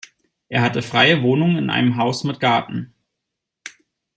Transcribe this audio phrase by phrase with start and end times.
[0.49, 2.95] Er hatte freie Wohnung in einem Haus mit Garten.